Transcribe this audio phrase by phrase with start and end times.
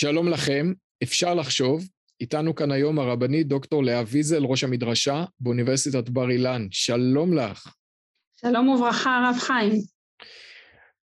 [0.00, 0.72] שלום לכם,
[1.02, 1.88] אפשר לחשוב.
[2.20, 6.66] איתנו כאן היום הרבנית דוקטור לאה ויזל, ראש המדרשה באוניברסיטת בר אילן.
[6.70, 7.74] שלום לך.
[8.40, 9.72] שלום וברכה, הרב חיים.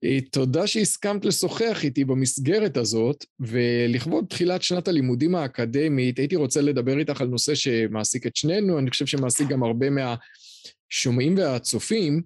[0.04, 6.98] אה, תודה שהסכמת לשוחח איתי במסגרת הזאת, ולכבוד תחילת שנת הלימודים האקדמית, הייתי רוצה לדבר
[6.98, 12.22] איתך על נושא שמעסיק את שנינו, אני חושב שמעסיק גם הרבה מהשומעים והצופים,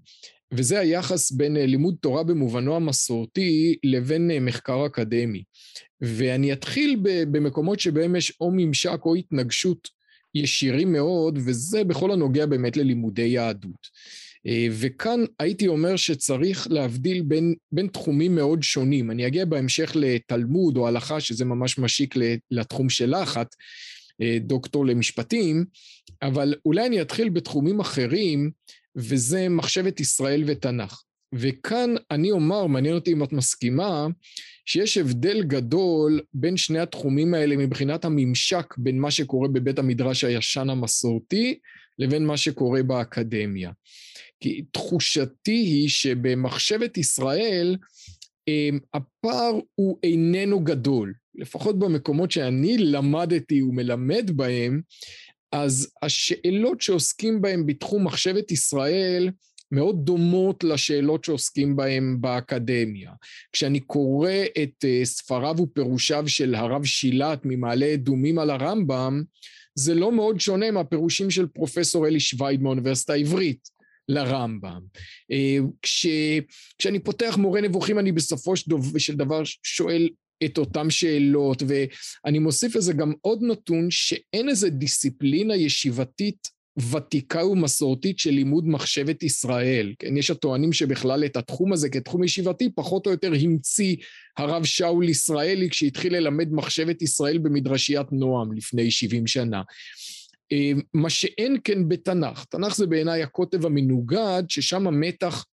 [0.56, 5.42] וזה היחס בין אה, לימוד תורה במובנו המסורתי לבין אה, מחקר אקדמי.
[6.00, 9.88] ואני אתחיל במקומות שבהם יש או ממשק או התנגשות
[10.34, 13.86] ישירים מאוד, וזה בכל הנוגע באמת ללימודי יהדות.
[14.46, 19.10] אה, וכאן הייתי אומר שצריך להבדיל בין, בין תחומים מאוד שונים.
[19.10, 22.14] אני אגיע בהמשך לתלמוד או הלכה, שזה ממש משיק
[22.50, 25.64] לתחום שלך, את דוקטור למשפטים,
[26.22, 28.50] אבל אולי אני אתחיל בתחומים אחרים
[28.96, 31.02] וזה מחשבת ישראל ותנ"ך.
[31.34, 34.06] וכאן אני אומר, מעניין אותי אם את מסכימה,
[34.66, 40.70] שיש הבדל גדול בין שני התחומים האלה מבחינת הממשק בין מה שקורה בבית המדרש הישן
[40.70, 41.58] המסורתי
[41.98, 43.70] לבין מה שקורה באקדמיה.
[44.40, 47.76] כי תחושתי היא שבמחשבת ישראל
[48.48, 54.80] אמ, הפער הוא איננו גדול, לפחות במקומות שאני למדתי ומלמד בהם,
[55.64, 59.30] אז השאלות שעוסקים בהן בתחום מחשבת ישראל
[59.72, 63.12] מאוד דומות לשאלות שעוסקים בהן באקדמיה.
[63.52, 69.22] כשאני קורא את אה, ספריו ופירושיו של הרב שילת ממעלה אדומים על הרמב"ם,
[69.74, 73.76] זה לא מאוד שונה מהפירושים של פרופסור אלי שווייד מהאוניברסיטה העברית.
[74.08, 74.80] לרמב"ם.
[75.30, 76.06] אה, כש,
[76.78, 78.54] כשאני פותח מורה נבוכים אני בסופו
[78.98, 80.08] של דבר שואל
[80.44, 88.18] את אותן שאלות, ואני מוסיף לזה גם עוד נתון שאין איזה דיסציפלינה ישיבתית ותיקה ומסורתית
[88.18, 89.94] של לימוד מחשבת ישראל.
[89.98, 93.96] כן, יש הטוענים שבכלל את התחום הזה כתחום ישיבתי פחות או יותר המציא
[94.36, 99.62] הרב שאול ישראלי כשהתחיל ללמד מחשבת ישראל במדרשיית נועם לפני 70 שנה.
[100.52, 105.44] אה, מה שאין כן בתנ"ך, תנ"ך זה בעיניי הקוטב המנוגד, ששם המתח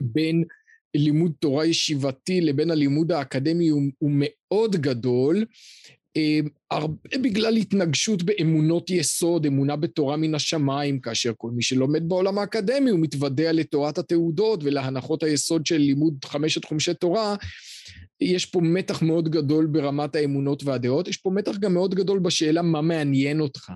[0.00, 0.44] בין
[0.94, 5.44] לימוד תורה ישיבתי לבין הלימוד האקדמי הוא, הוא מאוד גדול,
[6.16, 6.40] אה,
[6.70, 12.90] הרבה בגלל התנגשות באמונות יסוד, אמונה בתורה מן השמיים, כאשר כל מי שלומד בעולם האקדמי
[12.90, 17.36] הוא מתוודע לתורת התעודות ולהנחות היסוד של לימוד חמשת חומשי תורה,
[18.20, 22.62] יש פה מתח מאוד גדול ברמת האמונות והדעות, יש פה מתח גם מאוד גדול בשאלה
[22.62, 23.72] מה מעניין אותך.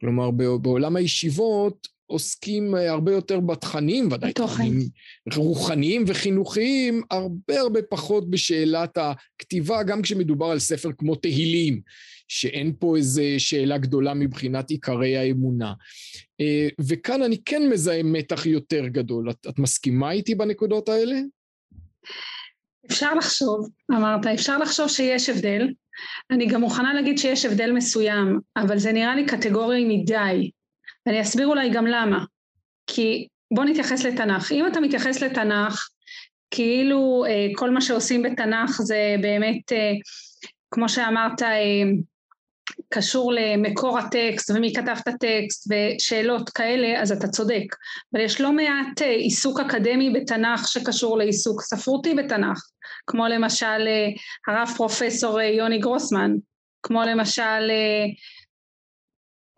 [0.00, 4.88] כלומר, בעולם הישיבות עוסקים אה, הרבה יותר בתכנים, ודאי תכנים
[5.34, 11.80] רוחניים וחינוכיים, הרבה הרבה פחות בשאלת הכתיבה, גם כשמדובר על ספר כמו תהילים,
[12.28, 15.72] שאין פה איזו שאלה גדולה מבחינת עיקרי האמונה.
[16.40, 19.30] אה, וכאן אני כן מזהה מתח יותר גדול.
[19.30, 21.16] את, את מסכימה איתי בנקודות האלה?
[22.90, 25.68] אפשר לחשוב, אמרת, אפשר לחשוב שיש הבדל.
[26.30, 30.50] אני גם מוכנה להגיד שיש הבדל מסוים, אבל זה נראה לי קטגורי מדי.
[31.06, 32.24] ואני אסביר אולי גם למה.
[32.86, 34.52] כי בוא נתייחס לתנ"ך.
[34.52, 35.88] אם אתה מתייחס לתנ"ך,
[36.50, 39.92] כאילו אה, כל מה שעושים בתנ"ך זה באמת, אה,
[40.70, 41.82] כמו שאמרת, אה,
[42.88, 47.64] קשור למקור הטקסט ומי כתב את הטקסט ושאלות כאלה, אז אתה צודק.
[48.14, 52.58] אבל יש לא מעט אה, עיסוק אקדמי בתנ"ך שקשור לעיסוק ספרותי בתנ"ך,
[53.06, 54.08] כמו למשל אה,
[54.48, 56.32] הרב פרופסור אה, יוני גרוסמן,
[56.82, 57.70] כמו למשל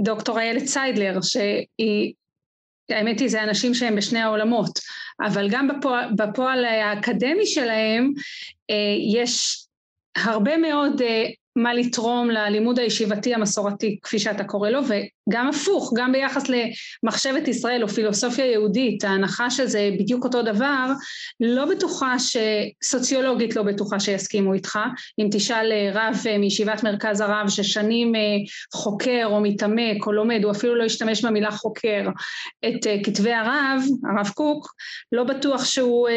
[0.00, 2.12] דוקטור איילת סיידלר, שהיא,
[2.90, 4.78] האמת היא זה אנשים שהם בשני העולמות,
[5.26, 8.12] אבל גם בפועל, בפועל האקדמי שלהם
[8.70, 9.64] אה, יש
[10.16, 11.24] הרבה מאוד אה,
[11.56, 17.82] מה לתרום ללימוד הישיבתי המסורתי, כפי שאתה קורא לו, וגם הפוך, גם ביחס למחשבת ישראל
[17.82, 20.92] או פילוסופיה יהודית, ההנחה שזה בדיוק אותו דבר,
[21.40, 22.36] לא בטוחה ש...
[22.84, 24.78] סוציולוגית לא בטוחה שיסכימו איתך.
[25.18, 28.20] אם תשאל אה, רב אה, מישיבת מרכז הרב ששנים אה,
[28.74, 32.08] חוקר או מתעמק או לומד, הוא אפילו לא ישתמש במילה חוקר,
[32.66, 34.74] את כתבי הרב, הרב קוק,
[35.12, 36.08] לא בטוח שהוא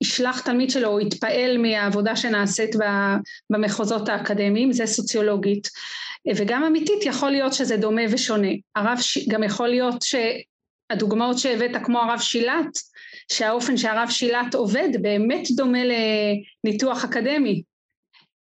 [0.00, 2.76] ישלח תלמיד שלו או יתפעל מהעבודה שנעשית
[3.50, 5.68] במחוזות האקדמיים, זה סוציולוגית.
[6.36, 8.48] וגם אמיתית יכול להיות שזה דומה ושונה.
[8.76, 8.98] הרב,
[9.28, 12.78] גם יכול להיות שהדוגמאות שהבאת כמו הרב שילת,
[13.32, 15.78] שהאופן שהרב שילת עובד באמת דומה
[16.64, 17.62] לניתוח אקדמי.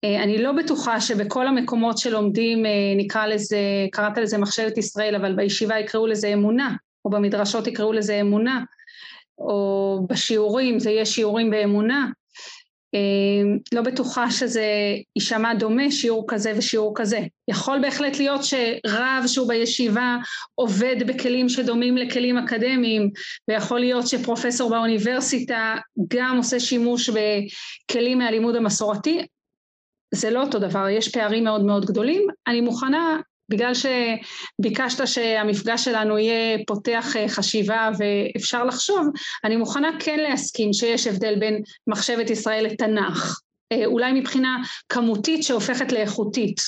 [0.04, 2.62] אני לא בטוחה שבכל המקומות שלומדים,
[2.96, 3.58] נקרא לזה,
[3.92, 8.64] קראת לזה מחשבת ישראל, אבל בישיבה יקראו לזה אמונה, או במדרשות יקראו לזה אמונה.
[9.38, 12.06] או בשיעורים, זה יהיה שיעורים באמונה.
[12.94, 14.64] אמ, לא בטוחה שזה
[15.16, 17.20] יישמע דומה שיעור כזה ושיעור כזה.
[17.48, 20.16] יכול בהחלט להיות שרב שהוא בישיבה
[20.54, 23.10] עובד בכלים שדומים לכלים אקדמיים
[23.48, 25.76] ויכול להיות שפרופסור באוניברסיטה
[26.08, 29.26] גם עושה שימוש בכלים מהלימוד המסורתי.
[30.14, 32.26] זה לא אותו דבר, יש פערים מאוד מאוד גדולים.
[32.46, 39.08] אני מוכנה בגלל שביקשת שהמפגש שלנו יהיה פותח אה, חשיבה ואפשר לחשוב,
[39.44, 43.40] אני מוכנה כן להסכים שיש הבדל בין מחשבת ישראל לתנ"ך,
[43.72, 44.56] אה, אולי מבחינה
[44.88, 46.60] כמותית שהופכת לאיכותית,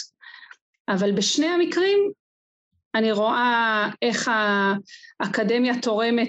[0.88, 1.98] אבל בשני המקרים
[2.94, 4.30] אני רואה איך
[5.20, 6.28] האקדמיה תורמת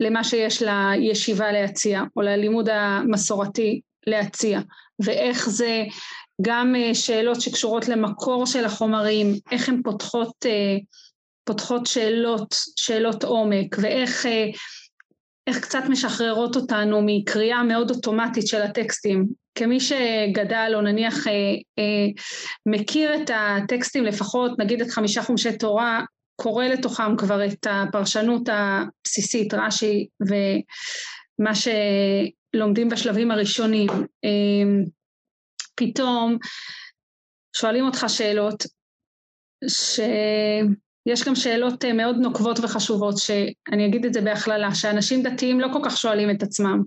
[0.00, 4.60] למה שיש לישיבה להציע, או ללימוד המסורתי להציע,
[5.04, 5.84] ואיך זה
[6.42, 10.76] גם אה, שאלות שקשורות למקור של החומרים, איך הן פותחות, אה,
[11.44, 14.46] פותחות שאלות, שאלות עומק, ואיך אה,
[15.46, 19.26] איך קצת משחררות אותנו מקריאה מאוד אוטומטית של הטקסטים.
[19.54, 21.24] כמי שגדל או נניח
[22.66, 26.04] מכיר את הטקסטים לפחות, נגיד את חמישה חומשי תורה,
[26.36, 33.88] קורא לתוכם כבר את הפרשנות הבסיסית, רש"י, ומה שלומדים בשלבים הראשונים.
[35.74, 36.38] פתאום
[37.56, 38.64] שואלים אותך שאלות,
[39.68, 45.68] שיש גם שאלות אה, מאוד נוקבות וחשובות, שאני אגיד את זה בהכללה, שאנשים דתיים לא
[45.72, 46.82] כל כך שואלים את עצמם.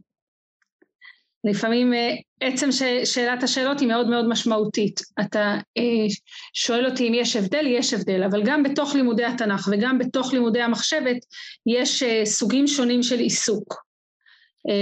[1.43, 2.69] לפעמים אה, עצם
[3.05, 4.99] שאלת השאלות היא מאוד מאוד משמעותית.
[5.21, 6.07] אתה אה,
[6.53, 10.61] שואל אותי אם יש הבדל, יש הבדל, אבל גם בתוך לימודי התנ"ך וגם בתוך לימודי
[10.61, 11.17] המחשבת
[11.65, 13.86] יש סוגים שונים של עיסוק.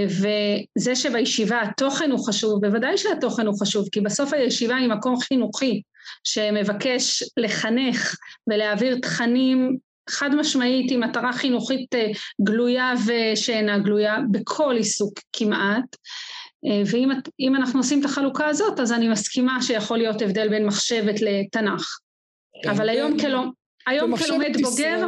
[0.08, 5.82] וזה שבישיבה התוכן הוא חשוב, בוודאי שהתוכן הוא חשוב, כי בסוף הישיבה היא מקום חינוכי
[6.24, 8.16] שמבקש לחנך
[8.48, 9.78] ולהעביר תכנים
[10.10, 12.08] חד משמעית עם מטרה חינוכית אה,
[12.44, 15.96] גלויה ושאינה גלויה בכל עיסוק כמעט.
[16.66, 21.16] אה, ואם אנחנו עושים את החלוקה הזאת, אז אני מסכימה שיכול להיות הבדל בין מחשבת
[21.22, 22.00] לתנ"ך.
[22.64, 23.44] כן, אבל היום, כלא,
[23.88, 25.08] היום כלומד בוגר,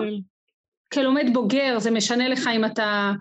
[0.94, 3.12] כלומד בוגר זה משנה לך אם אתה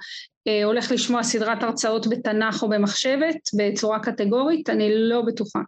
[0.65, 4.71] הולך לשמוע סדרת הרצאות בתנ"ך או במחשבת בצורה קטגורית?
[4.71, 5.61] אני לא בטוחה.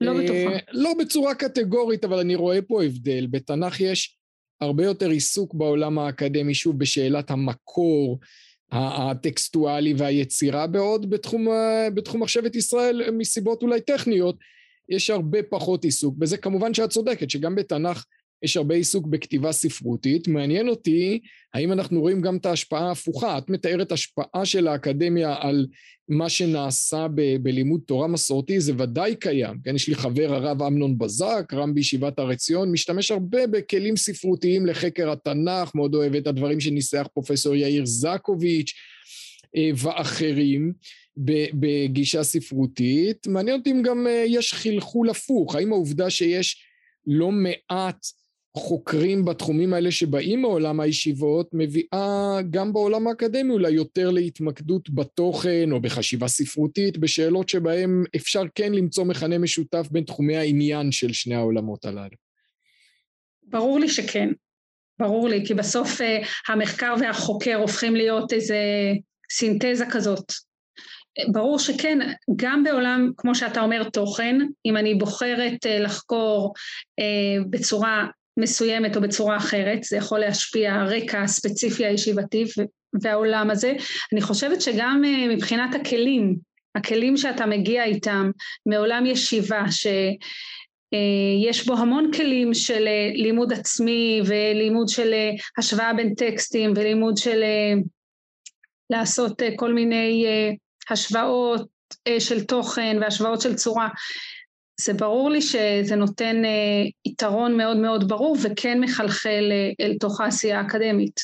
[0.00, 0.58] לא אה, בטוחה.
[0.72, 3.26] לא בצורה קטגורית, אבל אני רואה פה הבדל.
[3.30, 4.16] בתנ"ך יש
[4.60, 8.18] הרבה יותר עיסוק בעולם האקדמי, שוב, בשאלת המקור
[8.72, 11.46] הטקסטואלי והיצירה, בעוד בתחום,
[11.94, 14.36] בתחום מחשבת ישראל, מסיבות אולי טכניות,
[14.88, 16.36] יש הרבה פחות עיסוק בזה.
[16.36, 18.04] כמובן שאת צודקת, שגם בתנ"ך
[18.42, 20.28] יש הרבה עיסוק בכתיבה ספרותית.
[20.28, 21.20] מעניין אותי,
[21.54, 23.38] האם אנחנו רואים גם את ההשפעה ההפוכה?
[23.38, 25.66] את מתארת השפעה של האקדמיה על
[26.08, 29.56] מה שנעשה ב- בלימוד תורה מסורתי, זה ודאי קיים.
[29.64, 34.66] כן, יש לי חבר הרב אמנון בזק, רם בישיבת הר עציון, משתמש הרבה בכלים ספרותיים
[34.66, 38.72] לחקר התנ"ך, מאוד אוהב את הדברים שניסח פרופסור יאיר זקוביץ'
[39.56, 40.72] אה, ואחרים.
[41.54, 43.26] בגישה ספרותית.
[43.26, 46.64] מעניין אותי אם גם אה, יש חלחול הפוך, האם העובדה שיש
[47.06, 48.06] לא מעט
[48.56, 55.80] חוקרים בתחומים האלה שבאים מעולם הישיבות מביאה גם בעולם האקדמי אולי יותר להתמקדות בתוכן או
[55.80, 61.84] בחשיבה ספרותית בשאלות שבהם אפשר כן למצוא מכנה משותף בין תחומי העניין של שני העולמות
[61.84, 62.16] הללו.
[63.42, 64.28] ברור לי שכן,
[64.98, 66.04] ברור לי, כי בסוף uh,
[66.48, 68.58] המחקר והחוקר הופכים להיות איזה
[69.30, 70.32] סינתזה כזאת.
[71.32, 71.98] ברור שכן,
[72.36, 76.54] גם בעולם, כמו שאתה אומר, תוכן, אם אני בוחרת uh, לחקור
[77.00, 78.06] uh, בצורה
[78.36, 82.44] מסוימת או בצורה אחרת, זה יכול להשפיע הרקע הספציפי הישיבתי
[83.02, 83.72] והעולם הזה.
[84.12, 86.36] אני חושבת שגם אה, מבחינת הכלים,
[86.74, 88.30] הכלים שאתה מגיע איתם
[88.66, 95.14] מעולם ישיבה, שיש אה, בו המון כלים של אה, לימוד עצמי ולימוד של
[95.58, 97.42] השוואה בין טקסטים ולימוד של
[98.90, 100.26] לעשות כל מיני
[100.90, 101.68] השוואות
[102.18, 103.88] של תוכן והשוואות של צורה.
[104.80, 110.20] זה ברור לי שזה נותן אה, יתרון מאוד מאוד ברור וכן מחלחל אה, אל תוך
[110.20, 111.20] העשייה האקדמית.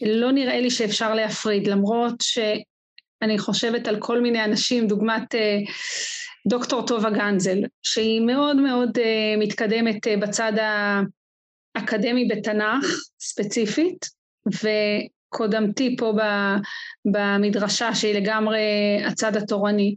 [0.00, 5.58] לא נראה לי שאפשר להפריד, למרות שאני חושבת על כל מיני אנשים, דוגמת אה,
[6.48, 8.98] דוקטור טובה גנזל, שהיא מאוד מאוד
[9.38, 10.52] מתקדמת בצד
[11.76, 12.86] האקדמי בתנ"ך
[13.20, 14.06] ספציפית,
[14.46, 16.12] וקודמתי פה
[17.04, 18.60] במדרשה שהיא לגמרי
[19.06, 19.96] הצד התורני.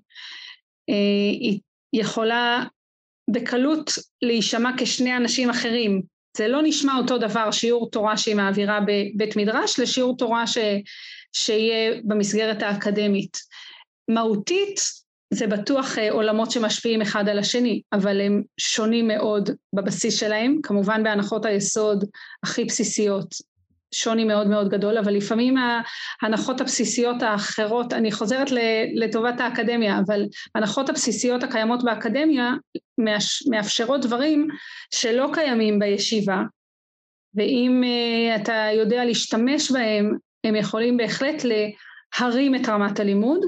[0.87, 1.59] היא
[1.93, 2.63] יכולה
[3.29, 6.01] בקלות להישמע כשני אנשים אחרים.
[6.37, 10.57] זה לא נשמע אותו דבר שיעור תורה שהיא מעבירה בבית מדרש לשיעור תורה ש,
[11.33, 13.37] שיהיה במסגרת האקדמית.
[14.09, 14.79] מהותית
[15.33, 21.03] זה בטוח אה, עולמות שמשפיעים אחד על השני, אבל הם שונים מאוד בבסיס שלהם, כמובן
[21.03, 22.05] בהנחות היסוד
[22.43, 23.50] הכי בסיסיות.
[23.93, 25.55] שוני מאוד מאוד גדול, אבל לפעמים
[26.21, 28.47] ההנחות הבסיסיות האחרות, אני חוזרת
[28.95, 32.53] לטובת האקדמיה, אבל ההנחות הבסיסיות הקיימות באקדמיה
[33.49, 34.47] מאפשרות דברים
[34.95, 36.41] שלא קיימים בישיבה,
[37.35, 43.41] ואם אה, אתה יודע להשתמש בהם, הם יכולים בהחלט להרים את רמת הלימוד.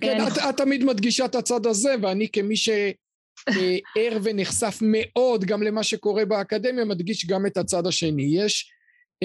[0.00, 5.82] כן, את, את תמיד מדגישה את הצד הזה, ואני כמי שער ונחשף מאוד גם למה
[5.82, 8.44] שקורה באקדמיה, מדגיש גם את הצד השני.
[8.44, 8.72] יש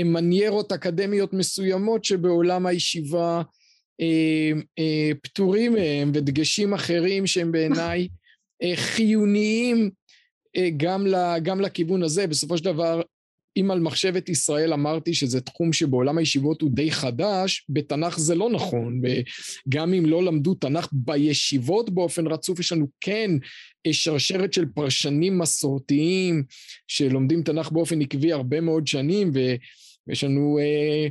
[0.03, 3.41] מניירות אקדמיות מסוימות שבעולם הישיבה
[4.01, 8.07] אה, אה, פטורים מהם, ודגשים אחרים שהם בעיניי
[8.63, 9.89] אה, חיוניים
[10.77, 12.27] גם, ל, גם לכיוון הזה.
[12.27, 13.01] בסופו של דבר,
[13.57, 18.49] אם על מחשבת ישראל אמרתי שזה תחום שבעולם הישיבות הוא די חדש, בתנ"ך זה לא
[18.49, 23.31] נכון, וגם אם לא למדו תנ"ך בישיבות באופן רצוף, יש לנו כן
[23.91, 26.43] שרשרת של פרשנים מסורתיים
[26.87, 29.31] שלומדים תנ"ך באופן עקבי הרבה מאוד שנים,
[30.07, 31.07] ויש לנו אה,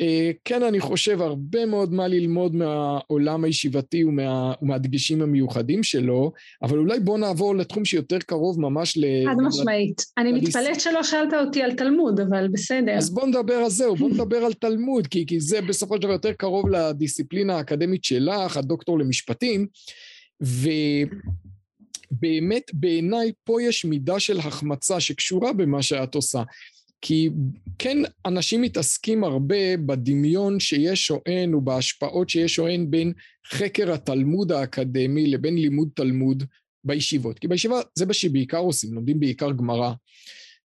[0.00, 6.78] אה, כן, אני חושב הרבה מאוד מה ללמוד מהעולם הישיבתי ומה, ומהדגשים המיוחדים שלו, אבל
[6.78, 9.04] אולי בוא נעבור לתחום שיותר קרוב ממש ל...
[9.26, 10.02] חד משמעית.
[10.18, 12.92] אני מתפלאת שלא שאלת אותי על תלמוד, אבל בסדר.
[12.92, 16.12] אז בוא נדבר על זהו, בוא נדבר על תלמוד, כי, כי זה בסופו של דבר
[16.12, 19.66] יותר קרוב לדיסציפלינה האקדמית שלך, הדוקטור למשפטים,
[22.12, 26.42] ובאמת בעיניי פה יש מידה של החמצה שקשורה במה שאת עושה.
[27.00, 27.30] כי
[27.78, 33.12] כן אנשים מתעסקים הרבה בדמיון שיש או אין ובהשפעות שיש או אין בין
[33.52, 36.44] חקר התלמוד האקדמי לבין לימוד תלמוד
[36.84, 37.38] בישיבות.
[37.38, 39.92] כי בישיבה זה מה שבעיקר עושים, לומדים בעיקר גמרא,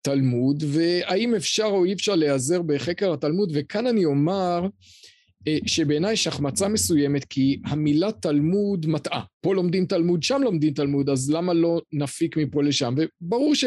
[0.02, 4.66] תלמוד, והאם אפשר או אי אפשר להיעזר בחקר התלמוד, וכאן אני אומר
[5.48, 9.22] אה, שבעיניי יש החמצה מסוימת כי המילה תלמוד מטעה.
[9.40, 12.94] פה לומדים תלמוד, שם לומדים תלמוד, אז למה לא נפיק מפה לשם?
[12.96, 13.64] וברור ש...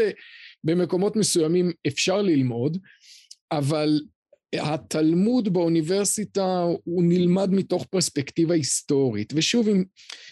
[0.67, 2.77] במקומות מסוימים אפשר ללמוד,
[3.51, 4.00] אבל
[4.53, 9.83] התלמוד באוניברסיטה הוא נלמד מתוך פרספקטיבה היסטורית, ושוב עם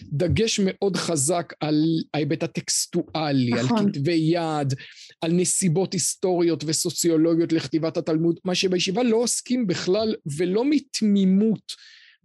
[0.02, 3.78] דגש מאוד חזק על ההיבט הטקסטואלי, נכון.
[3.78, 4.74] על כתבי יד,
[5.22, 11.74] על נסיבות היסטוריות וסוציולוגיות לכתיבת התלמוד, מה שבישיבה לא עוסקים בכלל ולא מתמימות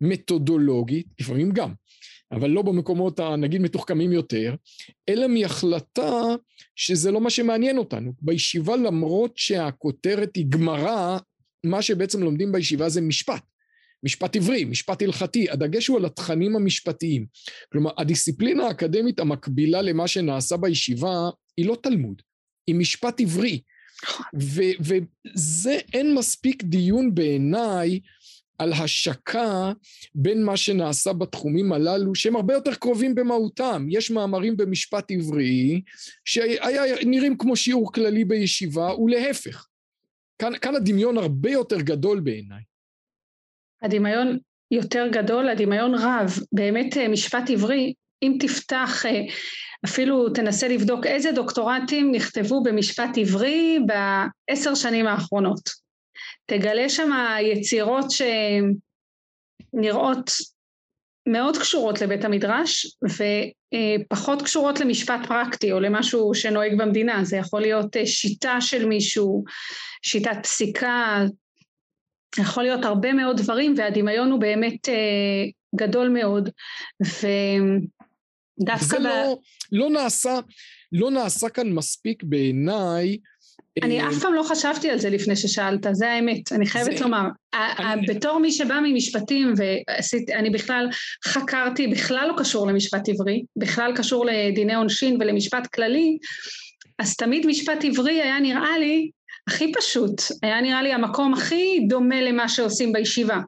[0.01, 1.73] מתודולוגית, לפעמים גם,
[2.33, 4.55] אבל לא במקומות הנגיד מתוחכמים יותר,
[5.09, 6.23] אלא מהחלטה
[6.77, 8.13] שזה לא מה שמעניין אותנו.
[8.23, 11.19] בישיבה למרות שהכותרת היא גמרא,
[11.65, 13.43] מה שבעצם לומדים בישיבה זה משפט.
[14.03, 17.27] משפט עברי, משפט הלכתי, הדגש הוא על התכנים המשפטיים.
[17.73, 22.23] כלומר, הדיסציפלינה האקדמית המקבילה למה שנעשה בישיבה היא לא תלמוד,
[22.67, 23.61] היא משפט עברי.
[24.81, 28.01] וזה אין מספיק דיון בעיניי
[28.61, 29.73] על השקה
[30.15, 33.87] בין מה שנעשה בתחומים הללו, שהם הרבה יותר קרובים במהותם.
[33.91, 35.81] יש מאמרים במשפט עברי
[36.25, 39.67] שהיה נראים כמו שיעור כללי בישיבה, ולהפך.
[40.39, 42.63] כאן, כאן הדמיון הרבה יותר גדול בעיניי.
[43.83, 44.39] הדמיון
[44.71, 46.39] יותר גדול, הדמיון רב.
[46.53, 49.21] באמת אה, משפט עברי, אם תפתח, אה,
[49.85, 55.90] אפילו תנסה לבדוק איזה דוקטורטים נכתבו במשפט עברי בעשר שנים האחרונות.
[56.51, 57.11] תגלה שם
[57.43, 58.07] יצירות
[59.75, 60.31] שנראות
[61.29, 67.97] מאוד קשורות לבית המדרש ופחות קשורות למשפט פרקטי או למשהו שנוהג במדינה, זה יכול להיות
[68.05, 69.45] שיטה של מישהו,
[70.03, 71.25] שיטת פסיקה,
[72.39, 75.45] יכול להיות הרבה מאוד דברים והדמיון הוא באמת אה,
[75.77, 76.49] גדול מאוד.
[77.01, 78.87] ודווקא...
[78.87, 79.03] זה ב...
[79.03, 79.39] לא,
[79.73, 80.39] לא נעשה,
[80.93, 83.17] לא נעשה כאן מספיק בעיניי
[83.83, 87.05] אני אף פעם לא חשבתי על זה לפני ששאלת, זה האמת, אני חייבת זה...
[87.05, 87.29] לומר.
[87.55, 88.07] אני...
[88.07, 90.89] בתור מי שבא ממשפטים, ואני בכלל
[91.25, 96.19] חקרתי, בכלל לא קשור למשפט עברי, בכלל קשור לדיני עונשין ולמשפט כללי,
[96.99, 99.11] אז תמיד משפט עברי היה נראה לי
[99.49, 103.41] הכי פשוט, היה נראה לי המקום הכי דומה למה שעושים בישיבה,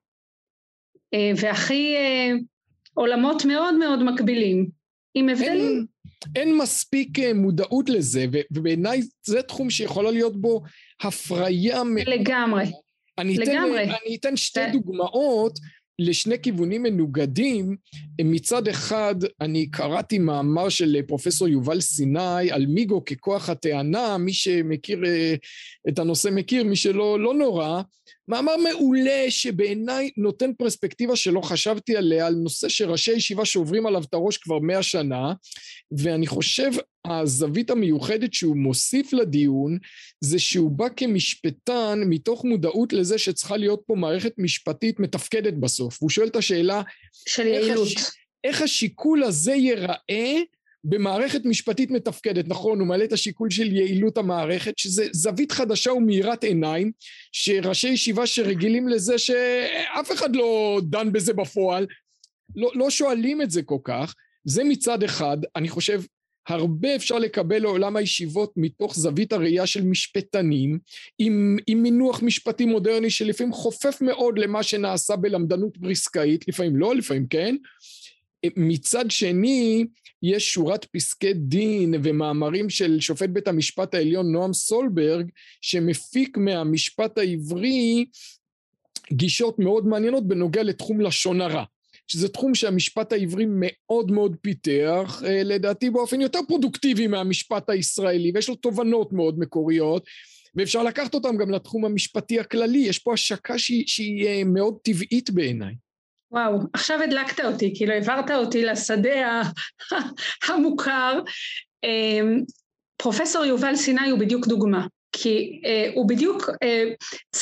[1.14, 2.32] אה, והכי אה,
[2.94, 4.66] עולמות מאוד מאוד מקבילים,
[5.14, 5.86] עם הבדלים.
[6.36, 10.62] אין מספיק אה, מודעות לזה, ובעיניי זה תחום שיכולה להיות בו
[11.00, 12.08] הפריה מאוד...
[12.08, 12.64] לגמרי.
[13.18, 13.84] אני אתן, לגמרי.
[13.84, 15.58] אני אתן שתי דוגמאות
[15.98, 17.76] לשני כיוונים מנוגדים.
[18.20, 25.04] מצד אחד, אני קראתי מאמר של פרופסור יובל סיני על מיגו ככוח הטענה, מי שמכיר
[25.06, 25.34] אה,
[25.88, 27.82] את הנושא מכיר, מי שלא, לא נורא.
[28.28, 34.14] מאמר מעולה שבעיניי נותן פרספקטיבה שלא חשבתי עליה, על נושא שראשי ישיבה שוברים עליו את
[34.14, 35.32] הראש כבר מאה שנה,
[35.98, 36.70] ואני חושב
[37.04, 39.78] הזווית המיוחדת שהוא מוסיף לדיון
[40.20, 46.02] זה שהוא בא כמשפטן מתוך מודעות לזה שצריכה להיות פה מערכת משפטית מתפקדת בסוף.
[46.02, 46.82] והוא שואל את השאלה,
[47.28, 47.86] של יעילות.
[47.86, 47.94] הש...
[48.44, 50.40] איך השיקול הזה ייראה
[50.84, 56.44] במערכת משפטית מתפקדת, נכון, הוא מעלה את השיקול של יעילות המערכת, שזה זווית חדשה ומאירת
[56.44, 56.92] עיניים,
[57.32, 61.86] שראשי ישיבה שרגילים לזה שאף אחד לא דן בזה בפועל,
[62.56, 66.02] לא, לא שואלים את זה כל כך, זה מצד אחד, אני חושב
[66.48, 70.78] הרבה אפשר לקבל לעולם הישיבות מתוך זווית הראייה של משפטנים,
[71.18, 77.26] עם, עם מינוח משפטי מודרני שלפעמים חופף מאוד למה שנעשה בלמדנות בריסקאית, לפעמים לא, לפעמים
[77.26, 77.56] כן.
[78.56, 79.84] מצד שני,
[80.22, 85.30] יש שורת פסקי דין ומאמרים של שופט בית המשפט העליון נועם סולברג,
[85.60, 88.04] שמפיק מהמשפט העברי
[89.12, 91.64] גישות מאוד מעניינות בנוגע לתחום לשון הרע.
[92.12, 98.48] שזה תחום שהמשפט העברי מאוד מאוד פיתח, אה, לדעתי באופן יותר פרודוקטיבי מהמשפט הישראלי, ויש
[98.48, 100.04] לו תובנות מאוד מקוריות,
[100.54, 105.30] ואפשר לקחת אותם גם לתחום המשפטי הכללי, יש פה השקה שהיא, שהיא אה, מאוד טבעית
[105.30, 105.74] בעיניי.
[106.30, 109.42] וואו, עכשיו הדלקת אותי, כאילו העברת אותי לשדה
[110.48, 111.20] המוכר.
[111.84, 112.42] אמ,
[112.96, 116.50] פרופסור יובל סיני הוא בדיוק דוגמה, כי אה, הוא בדיוק,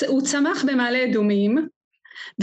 [0.09, 1.59] הוא צמח במעלה אדומים,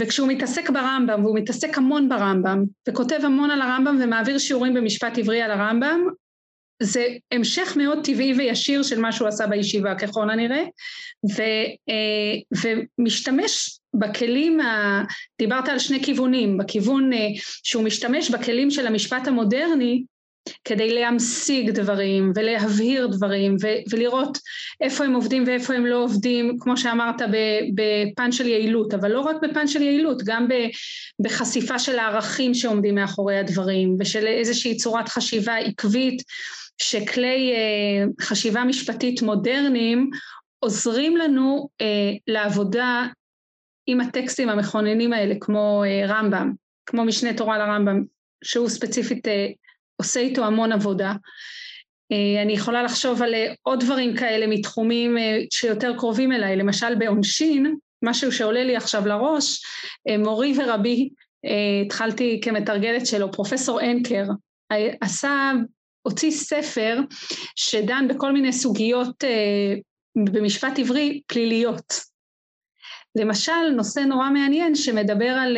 [0.00, 5.42] וכשהוא מתעסק ברמב"ם, והוא מתעסק המון ברמב"ם, וכותב המון על הרמב"ם ומעביר שיעורים במשפט עברי
[5.42, 6.00] על הרמב"ם,
[6.82, 10.64] זה המשך מאוד טבעי וישיר של מה שהוא עשה בישיבה ככל הנראה,
[11.36, 11.42] ו,
[11.88, 12.60] אה,
[12.98, 15.02] ומשתמש בכלים, ה...
[15.38, 17.28] דיברת על שני כיוונים, בכיוון אה,
[17.62, 20.04] שהוא משתמש בכלים של המשפט המודרני
[20.64, 24.38] כדי להמשיג דברים ולהבהיר דברים ו- ולראות
[24.80, 27.22] איפה הם עובדים ואיפה הם לא עובדים, כמו שאמרת,
[27.74, 30.48] בפן של יעילות, אבל לא רק בפן של יעילות, גם
[31.22, 36.22] בחשיפה של הערכים שעומדים מאחורי הדברים ושל איזושהי צורת חשיבה עקבית
[36.82, 40.10] שכלי אה, חשיבה משפטית מודרניים
[40.58, 41.86] עוזרים לנו אה,
[42.26, 43.06] לעבודה
[43.86, 46.52] עם הטקסטים המכוננים האלה, כמו אה, רמב"ם,
[46.86, 48.04] כמו משנה תורה לרמב"ם,
[48.44, 49.28] שהוא ספציפית
[50.00, 51.12] עושה איתו המון עבודה.
[52.12, 56.94] אה, אני יכולה לחשוב על אה, עוד דברים כאלה מתחומים אה, שיותר קרובים אליי, למשל
[56.94, 59.62] בעונשין, משהו שעולה לי עכשיו לראש,
[60.18, 61.08] מורי ורבי,
[61.86, 64.24] התחלתי כמתרגלת שלו, פרופסור אנקר,
[65.00, 65.52] עשה,
[66.02, 66.98] הוציא ספר
[67.56, 69.24] שדן בכל מיני סוגיות
[70.16, 72.00] במשפט עברי פליליות.
[73.14, 75.56] למשל, נושא נורא מעניין שמדבר על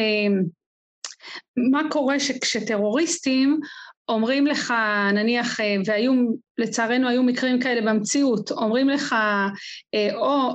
[1.73, 3.61] מה קורה כשטרוריסטים
[4.11, 4.75] אומרים לך,
[5.15, 6.13] נניח, אה, והיו,
[6.59, 9.15] לצערנו היו מקרים כאלה במציאות, אומרים לך,
[9.95, 10.51] אה, או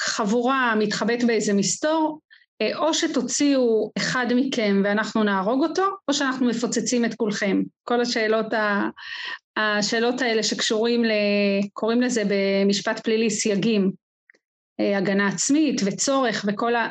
[0.00, 2.20] חבורה מתחבאת באיזה מסתור,
[2.62, 7.62] אה, או שתוציאו אחד מכם ואנחנו נהרוג אותו, או שאנחנו מפוצצים את כולכם.
[7.82, 8.88] כל השאלות, ה,
[9.56, 11.10] השאלות האלה שקשורים, ל,
[11.72, 13.92] קוראים לזה במשפט פלילי סייגים,
[14.96, 16.88] הגנה עצמית וצורך וכל ה...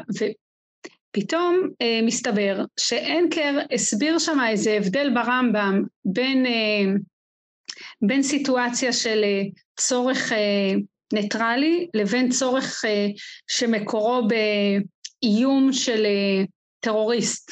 [1.12, 6.94] פתאום אה, מסתבר שאנקר הסביר שם איזה הבדל ברמב"ם בין, אה,
[8.02, 9.42] בין סיטואציה של אה,
[9.80, 10.74] צורך אה,
[11.14, 13.08] ניטרלי לבין צורך אה,
[13.48, 16.44] שמקורו באיום של אה,
[16.80, 17.52] טרוריסט.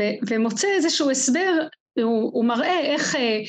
[0.00, 1.66] ו- ומוצא איזשהו הסבר,
[1.98, 3.40] הוא, הוא מראה איך אה,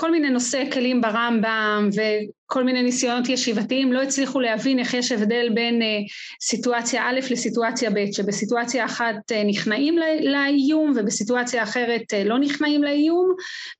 [0.00, 5.48] כל מיני נושאי כלים ברמב"ם וכל מיני ניסיונות ישיבתיים לא הצליחו להבין איך יש הבדל
[5.54, 5.84] בין uh,
[6.42, 13.34] סיטואציה א' לסיטואציה ב', שבסיטואציה אחת uh, נכנעים לאיום ובסיטואציה אחרת uh, לא נכנעים לאיום,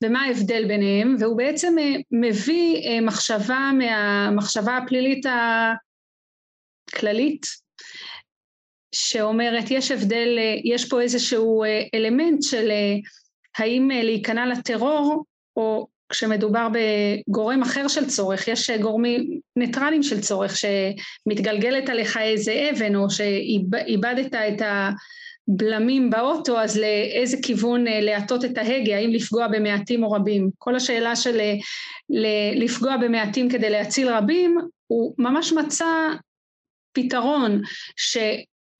[0.04, 1.76] ומה ההבדל ביניהם, והוא בעצם
[2.10, 5.26] מביא מחשבה מהמחשבה הפלילית
[6.88, 7.46] הכללית,
[8.94, 12.70] שאומרת יש הבדל, יש פה איזשהו אלמנט של
[13.58, 15.24] האם להיכנע לטרור
[15.56, 22.94] או כשמדובר בגורם אחר של צורך, יש גורמים ניטרליים של צורך שמתגלגלת עליך איזה אבן
[22.96, 24.62] או שאיבדת את
[25.48, 30.50] הבלמים באוטו אז לאיזה כיוון אה, להטות את ההגה, האם לפגוע במעטים או רבים.
[30.58, 31.54] כל השאלה של אה,
[32.54, 35.86] לפגוע במעטים כדי להציל רבים הוא ממש מצא
[36.92, 37.62] פתרון
[37.96, 38.16] ש...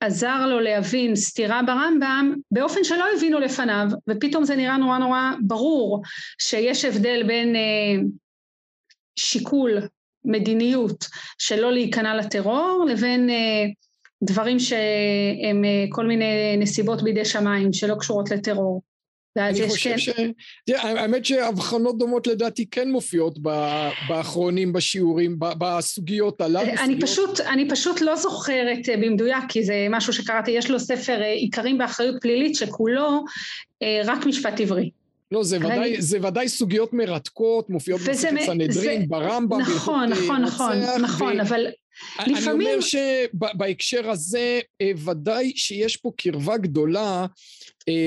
[0.01, 6.03] עזר לו להבין סתירה ברמב"ם באופן שלא הבינו לפניו, ופתאום זה נראה נורא נורא ברור
[6.39, 8.03] שיש הבדל בין אה,
[9.17, 9.79] שיקול
[10.25, 11.05] מדיניות
[11.39, 13.65] שלא להיכנע לטרור לבין אה,
[14.23, 18.83] דברים שהם אה, כל מיני נסיבות בידי שמיים שלא קשורות לטרור.
[19.37, 19.99] ואז יש כן...
[19.99, 20.11] ש...
[20.66, 23.38] תראה, האמת שהבחנות דומות לדעתי כן מופיעות
[24.09, 26.73] באחרונים בשיעורים, בסוגיות הללו.
[26.79, 31.23] אני פשוט, אני פשוט לא זוכרת אה, במדויק, כי זה משהו שקראתי, יש לו ספר
[31.23, 33.25] אה, עיקרים באחריות פלילית שכולו
[33.83, 34.90] אה, רק משפט עברי.
[35.33, 36.03] לא, זה ודאי, אני...
[36.03, 41.43] זה ודאי סוגיות מרתקות, מופיעות בספר סנהדרין, ברמב"ם, נכון, נכון, נכון, נכון, ו...
[41.43, 41.66] אבל...
[42.27, 42.37] לפעמים...
[42.37, 47.27] אני אומר שבהקשר הזה אה, ודאי שיש פה קרבה גדולה אה,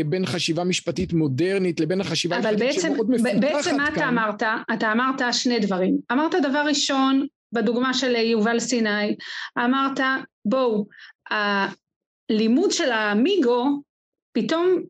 [0.06, 3.38] בין חשיבה משפטית מודרנית לבין החשיבה המשפטית שמאוד מפותחת כאן.
[3.38, 4.44] אבל בעצם מה אתה אמרת?
[4.74, 5.98] אתה אמרת שני דברים.
[6.12, 9.16] אמרת דבר ראשון, בדוגמה של יובל סיני,
[9.60, 10.00] אמרת
[10.46, 10.86] בואו,
[11.30, 13.82] הלימוד של המיגו
[14.34, 14.84] פתאום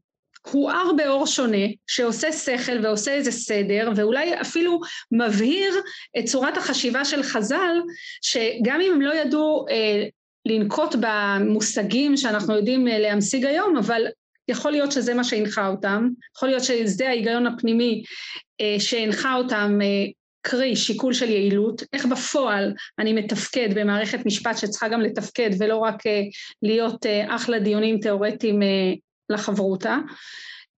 [0.51, 4.79] הואר באור שונה, שעושה שכל ועושה איזה סדר, ואולי אפילו
[5.11, 5.73] מבהיר
[6.19, 7.77] את צורת החשיבה של חז"ל,
[8.21, 10.07] שגם אם הם לא ידעו אה,
[10.45, 14.05] לנקוט במושגים שאנחנו יודעים אה, להמשיג היום, אבל
[14.47, 18.03] יכול להיות שזה מה שהנחה אותם, יכול להיות שזה ההיגיון הפנימי
[18.61, 20.05] אה, שהנחה אותם אה,
[20.45, 26.07] קרי שיקול של יעילות, איך בפועל אני מתפקד במערכת משפט שצריכה גם לתפקד ולא רק
[26.07, 26.21] אה,
[26.61, 28.93] להיות אה, אחלה דיונים תיאורטיים אה,
[29.29, 29.97] לחברותה,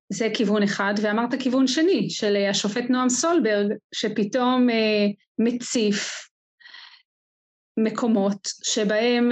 [0.10, 4.68] זה כיוון אחד, ואמרת כיוון שני של השופט נועם סולברג שפתאום
[5.40, 6.30] מציף
[7.80, 9.32] מקומות שבהם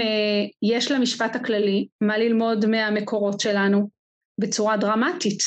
[0.61, 3.89] יש למשפט הכללי מה ללמוד מהמקורות שלנו
[4.39, 5.43] בצורה דרמטית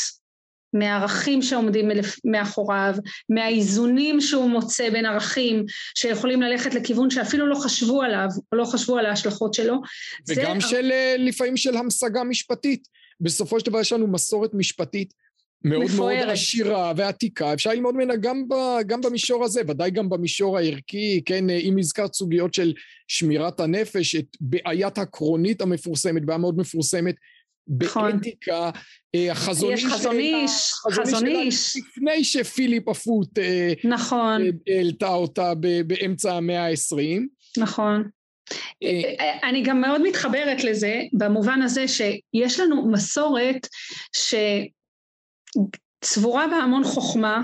[0.72, 1.88] מהערכים שעומדים
[2.24, 2.94] מאחוריו,
[3.28, 8.98] מהאיזונים שהוא מוצא בין ערכים שיכולים ללכת לכיוון שאפילו לא חשבו עליו, או לא חשבו
[8.98, 9.80] על ההשלכות שלו.
[10.28, 10.68] וגם זה...
[10.68, 12.88] של, אה, לפעמים של המשגה משפטית.
[13.20, 15.14] בסופו של דבר יש לנו מסורת משפטית
[15.64, 16.18] מאוד מפוארת.
[16.18, 18.54] מאוד עשירה ועתיקה, אפשר ללמוד ממנה גם, ב,
[18.86, 22.74] גם במישור הזה, ודאי גם במישור הערכי, כן, אה, אם הזכרת סוגיות של
[23.08, 27.14] שמירת הנפש, את בעיית הקרונית המפורסמת, בעיה מאוד מפורסמת.
[27.68, 28.70] באתיקה,
[29.14, 31.76] אה, החזון איש, חזון איש, חזון איש.
[31.76, 34.42] לפני שפיליפ אפוט אה, נכון.
[34.42, 35.52] אה, העלתה אותה
[35.86, 37.28] באמצע המאה העשרים.
[37.58, 38.08] נכון.
[39.44, 43.66] אני גם מאוד מתחברת לזה במובן הזה שיש לנו מסורת
[46.02, 47.40] שצבורה בה המון חוכמה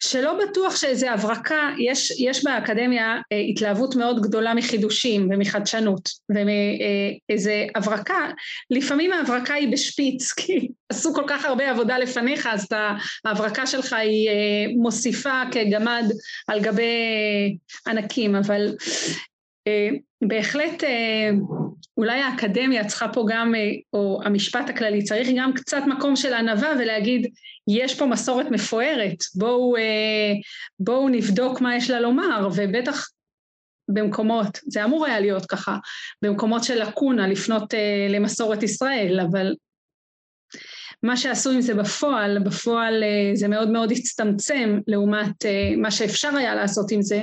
[0.00, 8.30] שלא בטוח שאיזה הברקה, יש, יש באקדמיה אה, התלהבות מאוד גדולה מחידושים ומחדשנות ומאיזה הברקה,
[8.70, 12.68] לפעמים ההברקה היא בשפיץ כי עשו כל כך הרבה עבודה לפניך אז
[13.24, 14.34] ההברקה שלך היא אה,
[14.76, 16.04] מוסיפה כגמד
[16.48, 17.56] על גבי
[17.86, 19.14] ענקים אבל אה,
[20.22, 21.30] בהחלט אה,
[21.96, 26.72] אולי האקדמיה צריכה פה גם, אה, או המשפט הכללי, צריך גם קצת מקום של ענווה
[26.78, 27.26] ולהגיד
[27.68, 29.74] יש פה מסורת מפוארת, בואו,
[30.80, 33.08] בואו נבדוק מה יש לה לומר, ובטח
[33.88, 35.76] במקומות, זה אמור היה להיות ככה,
[36.22, 37.74] במקומות של לקונה לפנות
[38.08, 39.54] למסורת ישראל, אבל
[41.02, 46.36] מה שעשו עם זה בפועל, בפועל אה, זה מאוד מאוד הצטמצם לעומת אה, מה שאפשר
[46.36, 47.22] היה לעשות עם זה,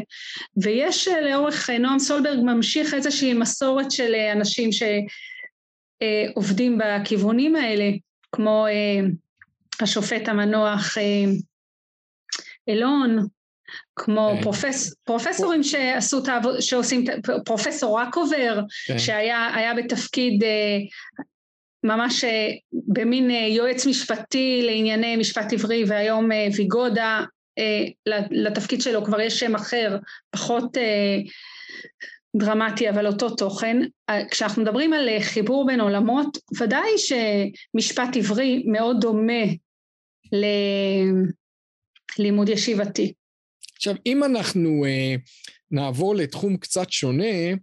[0.57, 4.69] ויש אה, לאורך, נועם סולברג ממשיך איזושהי מסורת של אנשים
[6.01, 7.91] שעובדים בכיוונים האלה,
[8.31, 8.65] כמו
[9.81, 10.97] השופט המנוח
[12.69, 13.27] אלון,
[13.95, 14.43] כמו כן.
[14.43, 17.05] פרופס, פרופסורים שעשו את העבודה, שעושים,
[17.45, 18.99] פרופסור רקובר, כן.
[18.99, 20.43] שהיה בתפקיד
[21.85, 22.47] ממש אה,
[22.87, 27.23] במין אה, יועץ משפטי לענייני משפט עברי והיום אה, ויגודה
[28.31, 29.97] לתפקיד שלו כבר יש שם אחר
[30.31, 30.77] פחות
[32.35, 33.77] דרמטי אבל אותו תוכן
[34.31, 39.43] כשאנחנו מדברים על חיבור בין עולמות ודאי שמשפט עברי מאוד דומה
[42.19, 43.13] ללימוד ישיבתי.
[43.75, 44.85] עכשיו אם אנחנו
[45.71, 47.53] נעבור לתחום קצת שונה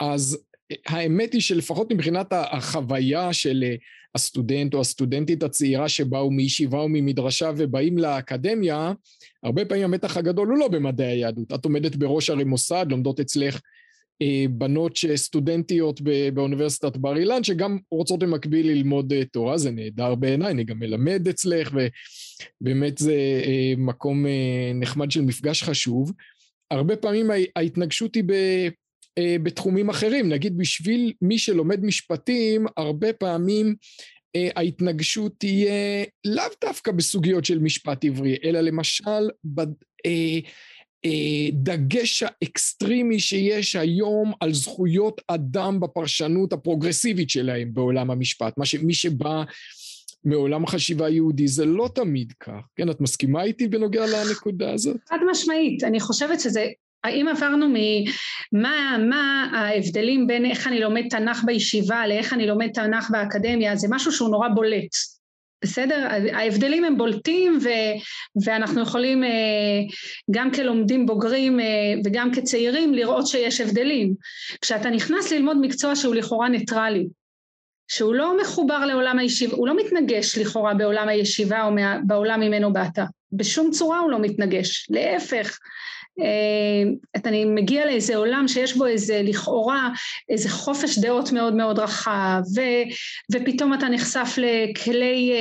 [0.00, 0.38] אז
[0.86, 3.74] האמת היא שלפחות מבחינת החוויה של אה,
[4.14, 8.92] הסטודנט או הסטודנטית הצעירה שבאו מישיבה או ממדרשה ובאים לאקדמיה,
[9.42, 11.52] הרבה פעמים המתח הגדול הוא לא במדעי היהדות.
[11.52, 13.60] את עומדת בראש הרי מוסד, לומדות אצלך
[14.22, 16.00] אה, בנות סטודנטיות
[16.34, 21.28] באוניברסיטת בר אילן, שגם רוצות במקביל ללמוד אה, תורה, זה נהדר בעיניי, אני גם מלמד
[21.28, 21.72] אצלך,
[22.60, 23.14] ובאמת זה
[23.76, 24.26] מקום
[24.74, 26.12] נחמד של מפגש חשוב.
[26.70, 28.32] הרבה פעמים ההתנגשות היא ב...
[29.42, 30.28] בתחומים אחרים.
[30.28, 33.74] נגיד בשביל מי שלומד משפטים, הרבה פעמים
[34.36, 39.30] אה, ההתנגשות תהיה לאו דווקא בסוגיות של משפט עברי, אלא למשל
[41.04, 48.58] בדגש אה, האקסטרימי שיש היום על זכויות אדם בפרשנות הפרוגרסיבית שלהם בעולם המשפט.
[48.58, 49.42] מה שמי שבא
[50.24, 52.62] מעולם החשיבה היהודי זה לא תמיד כך.
[52.76, 54.96] כן, את מסכימה איתי בנוגע לנקודה הזאת?
[55.08, 55.84] חד משמעית.
[55.84, 56.66] אני חושבת שזה
[57.04, 63.10] האם עברנו ממה מה ההבדלים בין איך אני לומד תנ"ך בישיבה לאיך אני לומד תנ"ך
[63.10, 64.94] באקדמיה, זה משהו שהוא נורא בולט,
[65.62, 66.08] בסדר?
[66.32, 67.68] ההבדלים הם בולטים ו,
[68.44, 69.28] ואנחנו יכולים אה,
[70.30, 71.66] גם כלומדים בוגרים אה,
[72.04, 74.14] וגם כצעירים לראות שיש הבדלים.
[74.60, 77.06] כשאתה נכנס ללמוד מקצוע שהוא לכאורה ניטרלי,
[77.90, 81.70] שהוא לא מחובר לעולם הישיבה, הוא לא מתנגש לכאורה בעולם הישיבה או
[82.06, 82.98] בעולם ממנו באת,
[83.32, 85.58] בשום צורה הוא לא מתנגש, להפך
[87.16, 89.88] אתה מגיע לאיזה עולם שיש בו איזה לכאורה
[90.28, 92.60] איזה חופש דעות מאוד מאוד רחב ו,
[93.32, 95.32] ופתאום אתה נחשף לכלי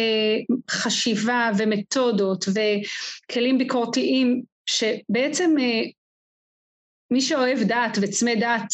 [0.72, 5.56] חשיבה ומתודות וכלים ביקורתיים שבעצם
[7.12, 8.74] מי שאוהב דת וצמא דת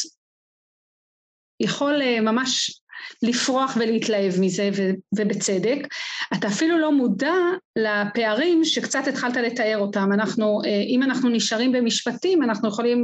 [1.59, 2.81] יכול ממש
[3.21, 4.69] לפרוח ולהתלהב מזה
[5.15, 5.87] ובצדק,
[6.33, 7.35] אתה אפילו לא מודע
[7.75, 10.09] לפערים שקצת התחלת לתאר אותם.
[10.13, 13.03] אנחנו, אם אנחנו נשארים במשפטים, אנחנו יכולים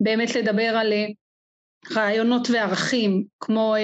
[0.00, 0.92] באמת לדבר על
[1.92, 3.74] רעיונות וערכים, כמו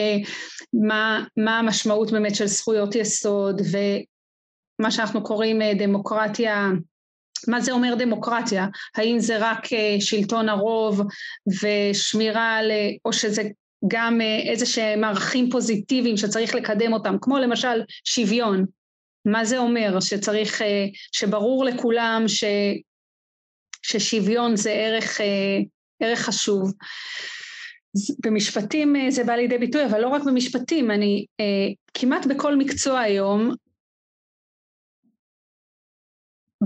[0.86, 6.70] מה, מה המשמעות באמת של זכויות יסוד ומה שאנחנו קוראים דמוקרטיה
[7.48, 8.66] מה זה אומר דמוקרטיה?
[8.96, 9.66] האם זה רק
[10.00, 11.02] שלטון הרוב
[11.62, 12.70] ושמירה על,
[13.04, 13.42] או שזה
[13.88, 18.66] גם איזה שהם ערכים פוזיטיביים שצריך לקדם אותם, כמו למשל שוויון.
[19.24, 20.00] מה זה אומר?
[20.00, 20.62] שצריך,
[21.12, 22.44] שברור לכולם ש,
[23.82, 25.20] ששוויון זה ערך,
[26.00, 26.72] ערך חשוב.
[28.24, 31.26] במשפטים זה בא לידי ביטוי, אבל לא רק במשפטים, אני
[31.94, 33.54] כמעט בכל מקצוע היום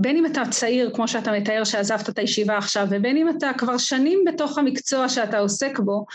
[0.01, 3.77] בין אם אתה צעיר כמו שאתה מתאר שעזבת את הישיבה עכשיו ובין אם אתה כבר
[3.77, 6.05] שנים בתוך המקצוע שאתה עוסק בו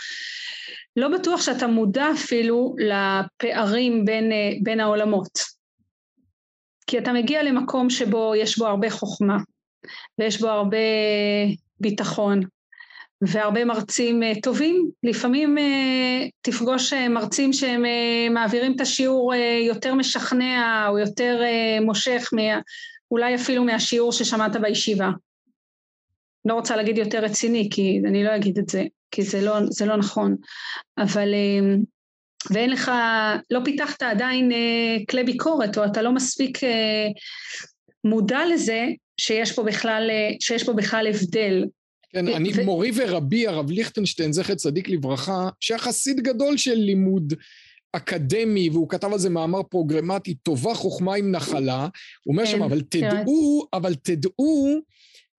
[0.95, 4.31] לא בטוח שאתה מודע אפילו לפערים בין,
[4.63, 5.39] בין העולמות.
[6.87, 9.37] כי אתה מגיע למקום שבו יש בו הרבה חוכמה
[10.19, 10.77] ויש בו הרבה
[11.79, 12.39] ביטחון
[13.21, 15.57] והרבה מרצים טובים, לפעמים
[16.41, 17.83] תפגוש מרצים שהם
[18.33, 19.33] מעבירים את השיעור
[19.67, 21.41] יותר משכנע או יותר
[21.81, 22.29] מושך
[23.11, 25.09] אולי אפילו מהשיעור ששמעת בישיבה.
[26.45, 29.85] לא רוצה להגיד יותר רציני, כי אני לא אגיד את זה, כי זה לא, זה
[29.85, 30.35] לא נכון,
[30.97, 31.83] אבל אמ,
[32.51, 32.91] ואין לך,
[33.51, 37.07] לא פיתחת עדיין אה, כלי ביקורת, או אתה לא מספיק אה,
[38.03, 41.65] מודע לזה שיש פה בכלל, אה, שיש פה בכלל הבדל.
[42.13, 42.65] כן, אני ו...
[42.65, 47.33] מורי ורבי, הרב ליכטנשטיין, זכר צדיק לברכה, שהיה חסיד גדול של לימוד
[47.91, 51.87] אקדמי, והוא כתב על זה מאמר פרוגרמטי, טובה חוכמה עם נחלה,
[52.23, 54.81] הוא אומר שם, כן, אבל תדעו, אבל תדעו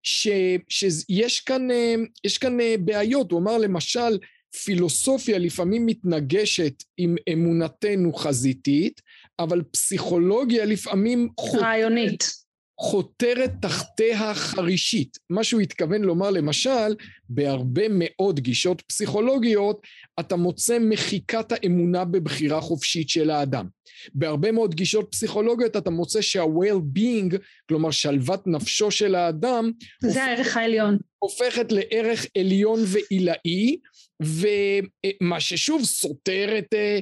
[0.05, 0.29] ש,
[0.69, 1.95] שיש כאן, אה,
[2.39, 4.19] כאן אה, בעיות, הוא אמר למשל,
[4.65, 9.01] פילוסופיה לפעמים מתנגשת עם אמונתנו חזיתית,
[9.39, 11.29] אבל פסיכולוגיה לפעמים...
[11.55, 12.44] רעיונית.
[12.81, 15.19] חותרת תחתיה חרישית.
[15.31, 16.95] מה שהוא התכוון לומר למשל,
[17.29, 19.81] בהרבה מאוד גישות פסיכולוגיות
[20.21, 23.67] אתה מוצא מחיקת האמונה בבחירה חופשית של האדם.
[24.15, 27.37] בהרבה מאוד גישות פסיכולוגיות אתה מוצא שה-well-being,
[27.69, 29.71] כלומר שלוות נפשו של האדם,
[30.03, 30.99] זה הופכת, הערך העליון.
[31.19, 33.77] הופכת לערך עליון ועילאי,
[34.23, 36.75] ומה ששוב סותר את...
[36.75, 36.99] אה,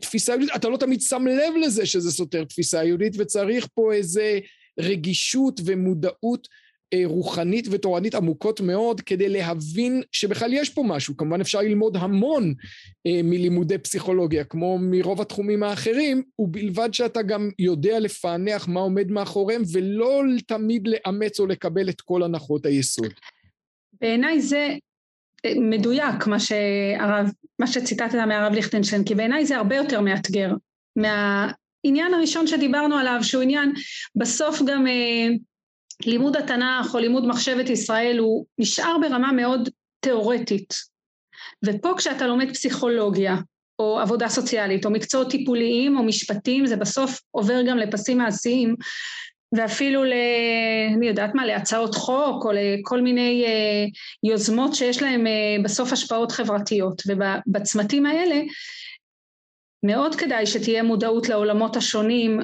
[0.00, 4.38] תפיסה יהודית, אתה לא תמיד שם לב לזה שזה סותר תפיסה יהודית וצריך פה איזה
[4.78, 6.48] רגישות ומודעות
[6.92, 11.16] אה, רוחנית ותורנית עמוקות מאוד כדי להבין שבכלל יש פה משהו.
[11.16, 12.54] כמובן אפשר ללמוד המון
[13.06, 19.62] אה, מלימודי פסיכולוגיה כמו מרוב התחומים האחרים, ובלבד שאתה גם יודע לפענח מה עומד מאחוריהם
[19.72, 23.12] ולא תמיד לאמץ או לקבל את כל הנחות היסוד.
[24.00, 24.74] בעיניי זה
[25.56, 30.50] מדויק מה, שהרב, מה שציטטת מהרב ליכטנשטיין, כי בעיניי זה הרבה יותר מאתגר.
[30.96, 33.72] מהעניין הראשון שדיברנו עליו, שהוא עניין,
[34.16, 35.28] בסוף גם אה,
[36.06, 39.68] לימוד התנ"ך או לימוד מחשבת ישראל הוא נשאר ברמה מאוד
[40.00, 40.74] תיאורטית.
[41.64, 43.36] ופה כשאתה לומד פסיכולוגיה,
[43.78, 48.74] או עבודה סוציאלית, או מקצועות טיפוליים או משפטים, זה בסוף עובר גם לפסים מעשיים,
[49.52, 50.12] ואפילו ל...
[50.96, 53.84] אני יודעת מה, להצעות חוק או לכל מיני אה,
[54.30, 57.02] יוזמות שיש להם אה, בסוף השפעות חברתיות.
[57.06, 58.40] ובצמתים האלה
[59.82, 62.40] מאוד כדאי שתהיה מודעות לעולמות השונים,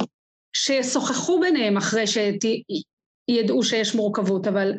[0.57, 4.73] שישוחחו ביניהם אחרי שידעו שיש מורכבות, אבל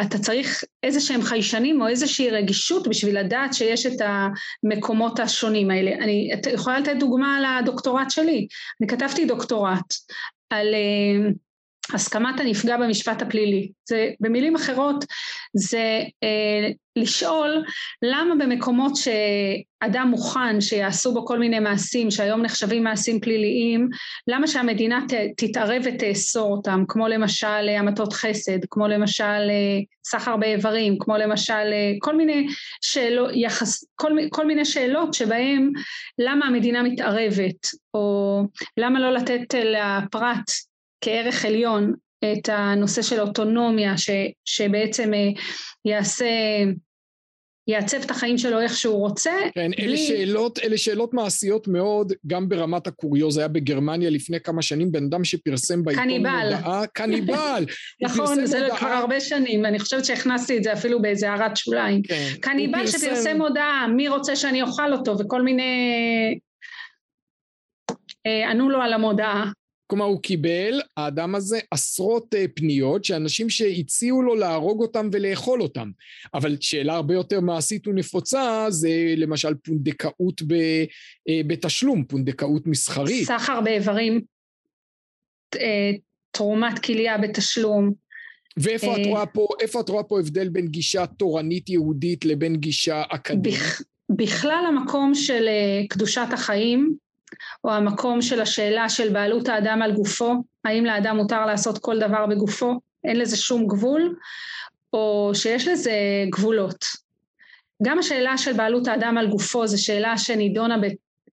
[0.00, 5.92] אתה צריך איזה שהם חיישנים או איזושהי רגישות בשביל לדעת שיש את המקומות השונים האלה.
[5.92, 8.46] אני יכולה לתת דוגמה על הדוקטורט שלי.
[8.80, 9.94] אני כתבתי דוקטורט
[10.50, 10.74] על...
[11.90, 13.70] אה, הסכמת הנפגע במשפט הפלילי.
[13.88, 15.04] זה, במילים אחרות,
[15.54, 17.64] זה אה, לשאול
[18.02, 23.88] למה במקומות שאדם מוכן שיעשו בו כל מיני מעשים שהיום נחשבים מעשים פליליים,
[24.26, 30.96] למה שהמדינה ת, תתערב ותאסור אותם, כמו למשל המתות חסד, כמו למשל אה, סחר באיברים,
[30.98, 32.46] כמו למשל אה, כל מיני
[32.80, 35.72] שאלות, יחס, כל, כל מיני שאלות שבהם
[36.18, 38.40] למה המדינה מתערבת, או
[38.76, 40.50] למה לא לתת לפרט
[41.04, 41.94] כערך עליון
[42.32, 44.10] את הנושא של אוטונומיה ש,
[44.44, 45.28] שבעצם אה,
[45.84, 46.26] יעשה
[47.68, 49.32] יעצב את החיים שלו איך שהוא רוצה.
[49.54, 49.86] כן, בלי...
[49.86, 53.38] אלה, שאלות, אלה שאלות מעשיות מאוד, גם ברמת הקוריוז.
[53.38, 56.50] היה בגרמניה לפני כמה שנים בן אדם שפרסם בעיתון קניבל.
[56.54, 57.64] מודעה, קניבל.
[58.04, 58.78] נכון, זה הודעה...
[58.78, 62.02] כבר הרבה שנים, אני חושבת שהכנסתי את זה אפילו באיזה הערת שוליים.
[62.02, 62.28] כן.
[62.40, 62.98] קניבל פרסם...
[62.98, 65.72] שפרסם הודעה, מי רוצה שאני אוכל אותו, וכל מיני...
[68.26, 69.50] אה, ענו לו על המודעה.
[69.86, 75.90] כלומר הוא קיבל, האדם הזה, עשרות אה, פניות שאנשים שהציעו לו להרוג אותם ולאכול אותם.
[76.34, 80.52] אבל שאלה הרבה יותר מעשית ונפוצה זה למשל פונדקאות ב,
[81.28, 83.26] אה, בתשלום, פונדקאות מסחרית.
[83.26, 84.20] סחר באיברים,
[85.56, 85.90] אה,
[86.30, 87.92] תרומת כליה בתשלום.
[88.56, 93.02] ואיפה את רואה פה, איפה את רואה פה הבדל בין גישה תורנית יהודית לבין גישה
[93.08, 93.54] אקדמית?
[94.10, 95.48] בכלל המקום של
[95.88, 96.96] קדושת החיים
[97.64, 102.26] או המקום של השאלה של בעלות האדם על גופו, האם לאדם מותר לעשות כל דבר
[102.26, 104.14] בגופו, אין לזה שום גבול,
[104.92, 105.92] או שיש לזה
[106.30, 106.84] גבולות.
[107.82, 110.76] גם השאלה של בעלות האדם על גופו זו שאלה שנידונה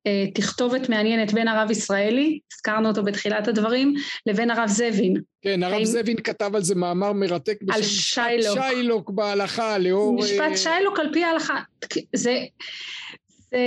[0.07, 3.93] בתכתובת מעניינת בין הרב ישראלי, הזכרנו אותו בתחילת הדברים,
[4.25, 5.13] לבין הרב זבין.
[5.41, 5.85] כן, הרב האם...
[5.85, 8.59] זבין כתב על זה מאמר מרתק בשם על שיילוק.
[8.59, 10.23] שיילוק בהלכה, לאור...
[10.23, 11.59] משפט אה, שיילוק על פי ההלכה.
[12.15, 12.37] זה...
[13.51, 13.57] זה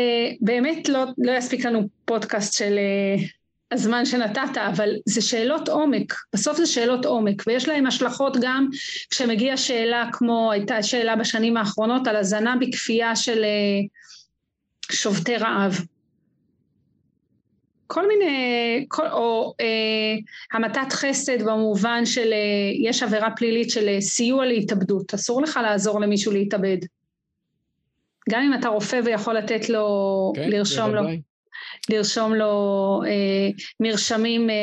[0.41, 3.23] באמת לא, לא יספיק לנו פודקאסט של uh,
[3.73, 8.69] הזמן שנתת, אבל זה שאלות עומק, בסוף זה שאלות עומק, ויש להם השלכות גם
[9.11, 15.81] כשמגיעה שאלה כמו הייתה שאלה בשנים האחרונות על הזנה בכפייה של uh, שובתי רעב.
[17.87, 19.67] כל מיני, כל, או אה,
[20.53, 26.01] המתת חסד במובן של אה, יש עבירה פלילית של אה, סיוע להתאבדות, אסור לך לעזור
[26.01, 26.79] למישהו להתאבד.
[28.31, 31.17] גם אם אתה רופא ויכול לתת לו, כן, לרשום בוודאי.
[31.17, 33.49] לו, לרשום לו אה,
[33.81, 34.55] מרשמים אה,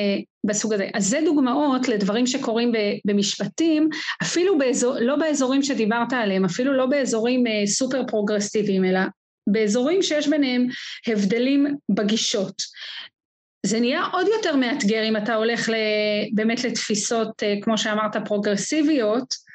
[0.44, 0.90] בסוג הזה.
[0.94, 3.90] אז זה דוגמאות לדברים שקורים ב, במשפטים,
[4.22, 9.00] אפילו באזור, לא באזורים שדיברת עליהם, אפילו לא באזורים אה, סופר פרוגרסיביים, אלא
[9.48, 10.68] באזורים שיש ביניהם
[11.08, 12.56] הבדלים בגישות.
[13.66, 15.70] זה נהיה עוד יותר מאתגר אם אתה הולך
[16.34, 19.51] באמת לתפיסות, אה, כמו שאמרת, פרוגרסיביות,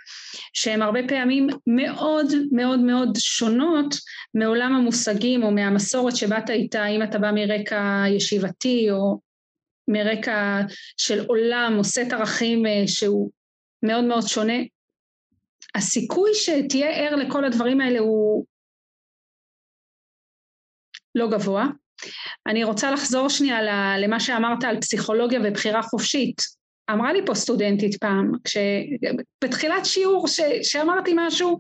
[0.53, 3.95] שהן הרבה פעמים מאוד מאוד מאוד שונות
[4.35, 9.21] מעולם המושגים או מהמסורת שבאת איתה, אם אתה בא מרקע ישיבתי או
[9.89, 10.61] מרקע
[10.97, 13.31] של עולם או סט ערכים אה, שהוא
[13.83, 14.59] מאוד מאוד שונה.
[15.75, 18.47] הסיכוי שתהיה ער לכל הדברים האלה הוא
[21.15, 21.67] לא גבוה.
[22.47, 23.59] אני רוצה לחזור שנייה
[23.99, 26.37] למה שאמרת על פסיכולוגיה ובחירה חופשית.
[26.91, 28.57] אמרה לי פה סטודנטית פעם, כש...
[29.45, 30.41] בתחילת שיעור ש...
[30.63, 31.59] שאמרתי משהו,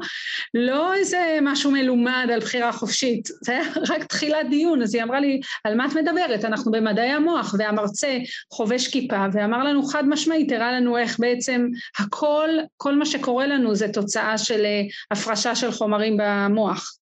[0.54, 5.20] לא איזה משהו מלומד על בחירה חופשית, זה היה רק תחילת דיון, אז היא אמרה
[5.20, 6.44] לי, על מה את מדברת?
[6.44, 8.18] אנחנו במדעי המוח, והמרצה
[8.52, 11.66] חובש כיפה, ואמר לנו חד משמעית, הראה לנו איך בעצם
[11.98, 16.96] הכל, כל מה שקורה לנו זה תוצאה של אה, הפרשה של חומרים במוח.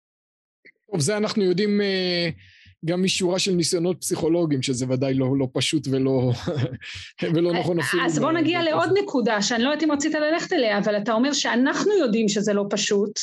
[0.90, 1.80] טוב, זה אנחנו יודעים...
[1.80, 2.51] uh...
[2.84, 6.32] גם משורה של ניסיונות פסיכולוגיים, שזה ודאי לא, לא פשוט ולא,
[7.34, 8.04] ולא נכון אפילו.
[8.04, 11.32] אז בוא נגיע לעוד נקודה, שאני לא יודעת אם רצית ללכת אליה, אבל אתה אומר
[11.32, 13.18] שאנחנו יודעים שזה לא פשוט.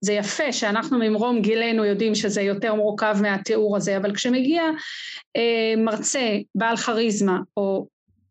[0.00, 4.62] זה יפה שאנחנו ממרום גילנו יודעים שזה יותר מורכב מהתיאור הזה, אבל כשמגיע
[5.36, 7.86] אה, מרצה בעל כריזמה, או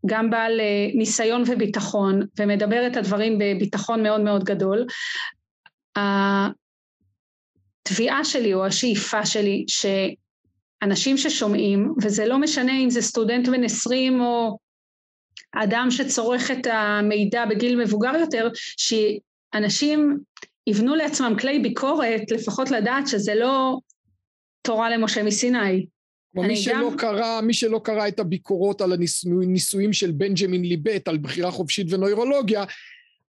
[0.06, 4.86] גם בעל אה, ניסיון וביטחון, ומדבר את הדברים בביטחון מאוד מאוד גדול,
[7.86, 9.86] התביעה שלי או השאיפה שלי, ש...
[10.84, 14.58] אנשים ששומעים, וזה לא משנה אם זה סטודנט בן עשרים או
[15.56, 20.18] אדם שצורך את המידע בגיל מבוגר יותר, שאנשים
[20.68, 23.78] יבנו לעצמם כלי ביקורת, לפחות לדעת שזה לא
[24.62, 25.86] תורה למשה מסיני.
[26.36, 26.98] מי שלא, גם...
[26.98, 32.64] קרא, מי שלא קרא את הביקורות על הניסויים של בנג'מין ליבט על בחירה חופשית ונוירולוגיה,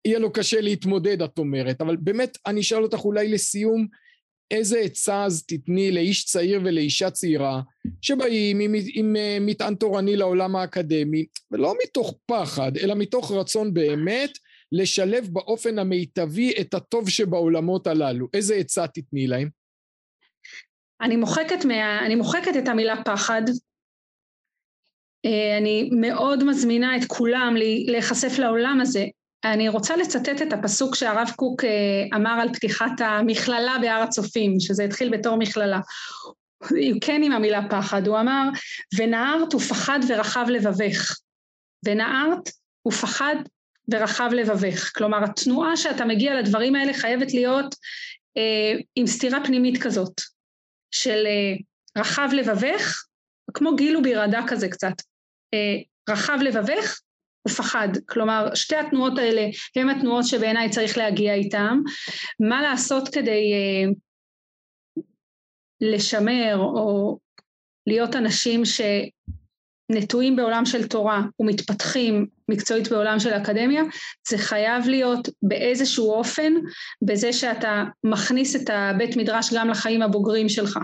[0.04, 1.80] יהיה לו קשה להתמודד, את אומרת.
[1.80, 3.86] אבל באמת, אני אשאל אותך אולי לסיום,
[4.50, 7.60] איזה עצה אז תתני לאיש צעיר ולאישה צעירה
[8.02, 14.38] שבאים עם, עם אה, מטען תורני לעולם האקדמי, ולא מתוך פחד, אלא מתוך רצון באמת
[14.72, 18.26] לשלב באופן המיטבי את הטוב שבעולמות הללו.
[18.34, 19.48] איזה עצה תתני להם?
[21.00, 23.42] אני מוחקת, מה, אני מוחקת את המילה פחד.
[25.24, 27.54] אה, אני מאוד מזמינה את כולם
[27.86, 29.04] להיחשף לעולם הזה.
[29.44, 34.84] אני רוצה לצטט את הפסוק שהרב קוק אה, אמר על פתיחת המכללה בהר הצופים, שזה
[34.84, 35.80] התחיל בתור מכללה.
[37.00, 38.48] כן עם המילה פחד, הוא אמר,
[38.96, 41.16] ונערת ופחד ורחב לבבך.
[41.84, 42.48] ונערת
[42.88, 43.36] ופחד
[43.92, 44.92] ורחב לבבך.
[44.94, 47.74] כלומר, התנועה שאתה מגיע לדברים האלה חייבת להיות
[48.36, 50.20] אה, עם סתירה פנימית כזאת,
[50.90, 51.56] של אה,
[52.00, 53.04] רחב לבבך,
[53.54, 54.94] כמו גיל ובירדה כזה קצת.
[55.54, 55.76] אה,
[56.10, 57.00] רחב לבבך
[57.48, 57.88] ופחד.
[58.08, 61.78] כלומר, שתי התנועות האלה הן התנועות שבעיניי צריך להגיע איתן.
[62.40, 65.02] מה לעשות כדי uh,
[65.80, 67.18] לשמר או
[67.86, 73.82] להיות אנשים שנטועים בעולם של תורה ומתפתחים מקצועית בעולם של אקדמיה,
[74.28, 76.52] זה חייב להיות באיזשהו אופן
[77.02, 80.78] בזה שאתה מכניס את הבית מדרש גם לחיים הבוגרים שלך.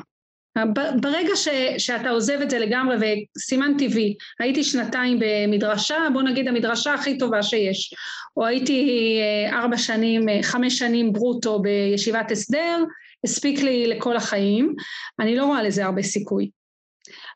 [1.01, 1.49] ברגע ש,
[1.79, 2.97] שאתה עוזב את זה לגמרי
[3.37, 7.95] וסימן טבעי, הייתי שנתיים במדרשה, בוא נגיד המדרשה הכי טובה שיש,
[8.37, 8.87] או הייתי
[9.21, 12.85] אה, ארבע שנים, אה, חמש שנים ברוטו בישיבת הסדר,
[13.25, 14.75] הספיק לי לכל החיים,
[15.21, 16.51] אני לא רואה לזה הרבה סיכוי.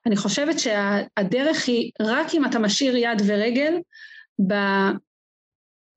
[0.06, 3.74] אני חושבת שהדרך היא רק אם אתה משאיר יד ורגל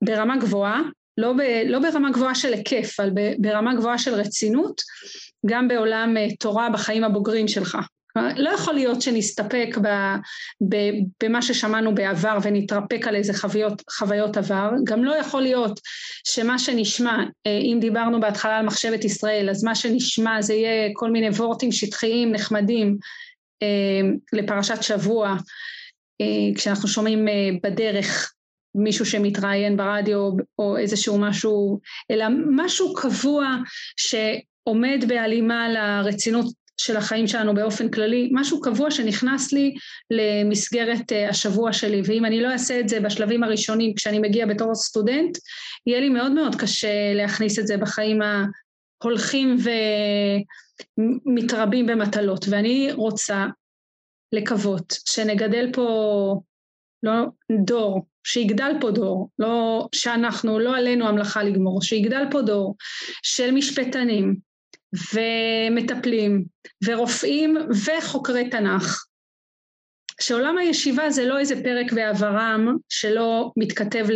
[0.04, 0.80] ברמה גבוהה,
[1.18, 4.82] לא, ב, לא ברמה גבוהה של היקף, אבל ברמה גבוהה של רצינות,
[5.46, 7.78] גם בעולם אה, תורה בחיים הבוגרים שלך.
[8.36, 9.88] לא יכול להיות שנסתפק ב,
[10.68, 10.76] ב,
[11.22, 15.80] במה ששמענו בעבר ונתרפק על איזה חוויות, חוויות עבר, גם לא יכול להיות
[16.24, 17.16] שמה שנשמע,
[17.46, 21.72] אה, אם דיברנו בהתחלה על מחשבת ישראל, אז מה שנשמע זה יהיה כל מיני וורטים
[21.72, 22.96] שטחיים נחמדים
[23.62, 25.36] אה, לפרשת שבוע,
[26.54, 27.26] כשאנחנו שומעים
[27.62, 28.32] בדרך
[28.74, 31.80] מישהו שמתראיין ברדיו או איזשהו משהו,
[32.10, 33.56] אלא משהו קבוע
[34.68, 36.46] שעומד בהלימה לרצינות
[36.76, 39.74] של החיים שלנו באופן כללי, משהו קבוע שנכנס לי
[40.10, 44.74] למסגרת אה, השבוע שלי, ואם אני לא אעשה את זה בשלבים הראשונים כשאני מגיע בתור
[44.74, 45.38] סטודנט,
[45.86, 48.20] יהיה לי מאוד מאוד קשה להכניס את זה בחיים
[49.02, 49.56] ההולכים
[50.98, 53.46] ומתרבים במטלות, ואני רוצה
[54.32, 56.40] לקוות שנגדל פה
[57.02, 57.12] לא
[57.64, 62.76] דור שיגדל פה דור, לא שאנחנו, לא עלינו המלאכה לגמור, שיגדל פה דור
[63.22, 64.47] של משפטנים
[64.92, 66.44] ומטפלים
[66.84, 69.04] ורופאים וחוקרי תנ"ך,
[70.20, 74.06] שעולם הישיבה זה לא איזה פרק בעברם שלא מתכתב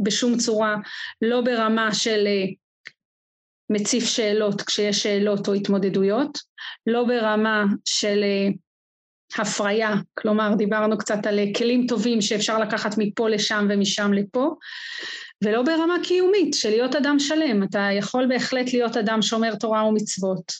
[0.00, 0.76] בשום צורה,
[1.22, 2.44] לא ברמה של אה,
[3.70, 6.38] מציף שאלות כשיש שאלות או התמודדויות,
[6.86, 8.48] לא ברמה של אה,
[9.42, 14.54] הפריה, כלומר דיברנו קצת על כלים טובים שאפשר לקחת מפה לשם ומשם לפה,
[15.44, 20.52] ולא ברמה קיומית של להיות אדם שלם, אתה יכול בהחלט להיות אדם שומר תורה ומצוות,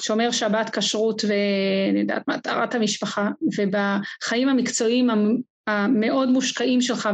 [0.00, 5.08] שומר שבת כשרות ואני יודעת מה, טהרת המשפחה, ובחיים המקצועיים
[5.66, 7.08] המאוד מושקעים שלך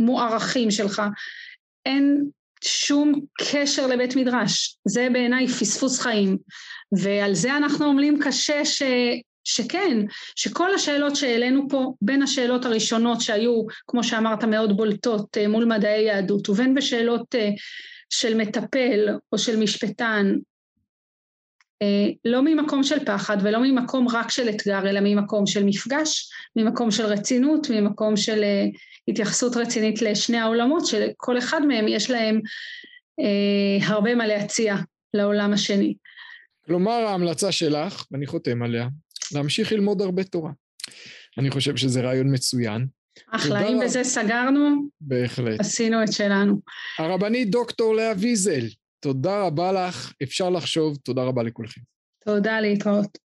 [0.00, 1.02] והמוערכים שלך,
[1.86, 2.24] אין
[2.64, 6.38] שום קשר לבית מדרש, זה בעיניי פספוס חיים,
[7.02, 8.82] ועל זה אנחנו עמלים קשה ש...
[9.46, 9.98] שכן,
[10.36, 16.02] שכל השאלות שהעלינו פה, בין השאלות הראשונות שהיו, כמו שאמרת, מאוד בולטות אה, מול מדעי
[16.02, 17.50] יהדות, ובין בשאלות אה,
[18.10, 20.34] של מטפל או של משפטן,
[21.82, 26.90] אה, לא ממקום של פחד ולא ממקום רק של אתגר, אלא ממקום של מפגש, ממקום
[26.90, 28.44] של רצינות, ממקום של
[29.08, 32.40] התייחסות רצינית לשני העולמות, שלכל אחד מהם יש להם
[33.82, 34.76] הרבה מה להציע
[35.14, 35.94] לעולם השני.
[36.66, 38.88] כלומר ההמלצה שלך, ואני חותם עליה,
[39.34, 40.50] להמשיך ללמוד הרבה תורה.
[41.38, 42.86] אני חושב שזה רעיון מצוין.
[43.30, 45.60] אחלה, אם בזה סגרנו, בהחלט.
[45.60, 46.60] עשינו את שלנו.
[46.98, 48.66] הרבנית דוקטור לאה ויזל,
[49.00, 51.80] תודה רבה לך, אפשר לחשוב, תודה רבה לכולכם.
[52.24, 53.18] תודה, להתראות.